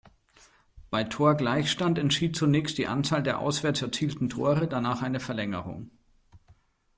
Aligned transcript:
Bei 0.89 1.03
Torgleichstand 1.03 1.99
entschied 1.99 2.35
zunächst 2.35 2.79
die 2.79 2.87
Anzahl 2.87 3.21
der 3.21 3.37
Auswärts 3.37 3.83
erzielten 3.83 4.29
Tore, 4.29 4.67
danach 4.67 5.03
eine 5.03 5.19
Verlängerung. 5.19 5.91